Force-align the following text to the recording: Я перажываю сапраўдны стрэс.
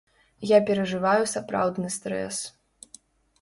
Я 0.51 0.59
перажываю 0.69 1.27
сапраўдны 1.33 1.93
стрэс. 1.97 2.41